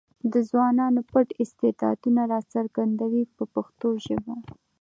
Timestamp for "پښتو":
3.53-3.87